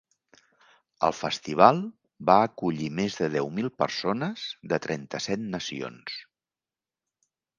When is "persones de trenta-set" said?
3.83-5.47